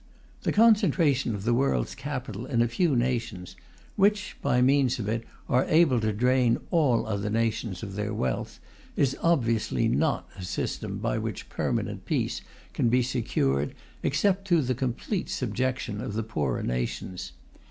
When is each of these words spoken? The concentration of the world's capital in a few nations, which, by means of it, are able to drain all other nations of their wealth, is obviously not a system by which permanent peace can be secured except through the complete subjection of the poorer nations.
The 0.41 0.51
concentration 0.51 1.35
of 1.35 1.43
the 1.43 1.53
world's 1.53 1.93
capital 1.93 2.47
in 2.47 2.63
a 2.63 2.67
few 2.67 2.95
nations, 2.95 3.55
which, 3.95 4.35
by 4.41 4.59
means 4.59 4.97
of 4.97 5.07
it, 5.07 5.23
are 5.47 5.65
able 5.65 5.99
to 5.99 6.11
drain 6.11 6.57
all 6.71 7.05
other 7.05 7.29
nations 7.29 7.83
of 7.83 7.93
their 7.93 8.11
wealth, 8.11 8.59
is 8.95 9.15
obviously 9.21 9.87
not 9.87 10.27
a 10.35 10.43
system 10.43 10.97
by 10.97 11.19
which 11.19 11.49
permanent 11.49 12.05
peace 12.05 12.41
can 12.73 12.89
be 12.89 13.03
secured 13.03 13.75
except 14.01 14.47
through 14.47 14.63
the 14.63 14.73
complete 14.73 15.29
subjection 15.29 16.01
of 16.01 16.13
the 16.13 16.23
poorer 16.23 16.63
nations. 16.63 17.33